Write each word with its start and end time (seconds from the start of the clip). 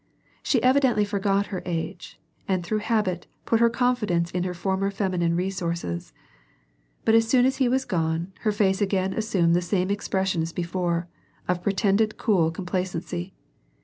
She 0.41 0.63
evidently 0.63 1.05
forgot 1.05 1.45
her 1.53 1.61
age, 1.63 2.19
and 2.47 2.65
through 2.65 2.79
habit, 2.79 3.27
put 3.45 3.59
her 3.59 3.69
confidence 3.69 4.31
in 4.31 4.41
her 4.45 4.55
former 4.55 4.89
feminine 4.89 5.35
resources. 5.35 6.11
But 7.05 7.13
as 7.13 7.27
soon 7.27 7.45
as 7.45 7.57
he 7.57 7.69
was 7.69 7.85
gone, 7.85 8.33
her 8.39 8.51
face 8.51 8.81
again 8.81 9.13
assumed 9.13 9.55
the 9.55 9.61
same 9.61 9.91
expression 9.91 10.41
as 10.41 10.53
before, 10.53 11.07
of 11.47 11.61
pretended 11.61 12.17
cool 12.17 12.49
complacency. 12.49 13.35